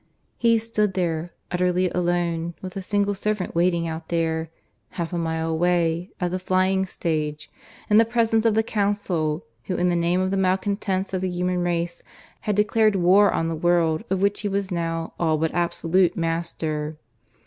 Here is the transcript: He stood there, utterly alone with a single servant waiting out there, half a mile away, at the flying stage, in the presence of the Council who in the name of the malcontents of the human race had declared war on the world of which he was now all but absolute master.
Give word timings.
He 0.39 0.57
stood 0.57 0.95
there, 0.95 1.31
utterly 1.51 1.87
alone 1.91 2.55
with 2.59 2.75
a 2.75 2.81
single 2.81 3.13
servant 3.13 3.53
waiting 3.53 3.87
out 3.87 4.07
there, 4.09 4.49
half 4.97 5.13
a 5.13 5.17
mile 5.19 5.51
away, 5.51 6.09
at 6.19 6.31
the 6.31 6.39
flying 6.39 6.87
stage, 6.87 7.51
in 7.87 7.99
the 7.99 8.03
presence 8.03 8.43
of 8.43 8.55
the 8.55 8.63
Council 8.63 9.45
who 9.65 9.75
in 9.75 9.89
the 9.89 9.95
name 9.95 10.19
of 10.19 10.31
the 10.31 10.37
malcontents 10.37 11.13
of 11.13 11.21
the 11.21 11.29
human 11.29 11.59
race 11.59 12.01
had 12.49 12.55
declared 12.55 12.95
war 12.95 13.31
on 13.31 13.47
the 13.47 13.53
world 13.55 14.03
of 14.09 14.23
which 14.23 14.41
he 14.41 14.47
was 14.49 14.71
now 14.71 15.13
all 15.19 15.37
but 15.37 15.53
absolute 15.53 16.17
master. 16.17 16.97